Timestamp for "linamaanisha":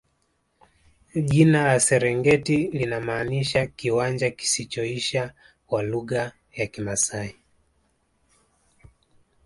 2.57-3.67